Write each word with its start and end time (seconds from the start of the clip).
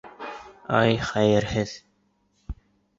Ай, 0.79 0.97
хәйерһеҙ! 1.11 1.77